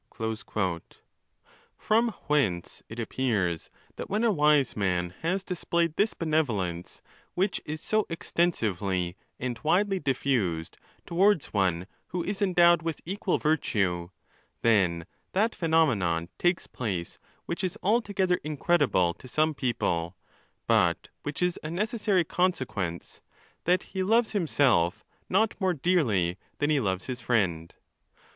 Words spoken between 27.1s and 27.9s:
friend.